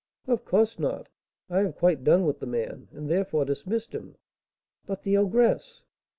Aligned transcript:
"Of 0.25 0.45
course 0.45 0.79
not; 0.79 1.09
I 1.47 1.59
have 1.59 1.75
quite 1.75 2.03
done 2.03 2.25
with 2.25 2.39
the 2.39 2.47
man, 2.47 2.87
and 2.91 3.07
therefore 3.07 3.45
dismissed 3.45 3.93
him." 3.93 4.15
"But 4.87 5.03
the 5.03 5.15
ogress!" 5.15 5.83